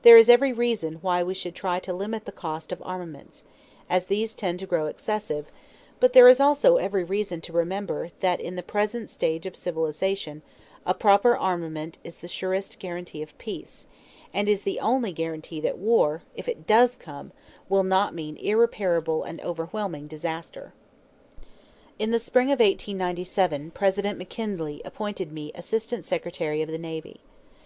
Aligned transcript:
There 0.00 0.16
is 0.16 0.30
every 0.30 0.54
reason 0.54 0.94
why 1.02 1.22
we 1.22 1.34
should 1.34 1.54
try 1.54 1.78
to 1.80 1.92
limit 1.92 2.24
the 2.24 2.32
cost 2.32 2.72
of 2.72 2.80
armaments, 2.82 3.44
as 3.90 4.06
these 4.06 4.32
tend 4.32 4.58
to 4.60 4.66
grow 4.66 4.86
excessive, 4.86 5.52
but 6.00 6.14
there 6.14 6.28
is 6.28 6.40
also 6.40 6.78
every 6.78 7.04
reason 7.04 7.42
to 7.42 7.52
remember 7.52 8.10
that 8.20 8.40
in 8.40 8.56
the 8.56 8.62
present 8.62 9.10
stage 9.10 9.44
of 9.44 9.54
civilization 9.54 10.40
a 10.86 10.94
proper 10.94 11.36
armament 11.36 11.98
is 12.02 12.16
the 12.16 12.26
surest 12.26 12.78
guarantee 12.78 13.20
of 13.20 13.36
peace 13.36 13.86
and 14.32 14.48
is 14.48 14.62
the 14.62 14.80
only 14.80 15.12
guarantee 15.12 15.60
that 15.60 15.76
war, 15.76 16.22
if 16.34 16.48
it 16.48 16.66
does 16.66 16.96
come, 16.96 17.30
will 17.68 17.84
not 17.84 18.14
mean 18.14 18.38
irreparable 18.38 19.24
and 19.24 19.42
overwhelming 19.42 20.06
disaster. 20.06 20.72
In 21.98 22.12
the 22.12 22.18
spring 22.18 22.46
of 22.46 22.60
1897 22.60 23.72
President 23.72 24.16
McKinley 24.16 24.80
appointed 24.86 25.30
me 25.32 25.52
Assistant 25.54 26.06
Secretary 26.06 26.62
of 26.62 26.70
the 26.70 26.78
Navy. 26.78 27.20